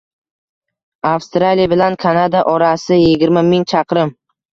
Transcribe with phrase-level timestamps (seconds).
[1.09, 4.15] Avstraliya bilan Kanada orasi yigirma ming chaqirim.